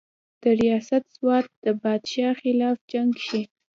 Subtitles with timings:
[0.43, 3.41] درياست سوات د بادشاه خلاف جنګ کښې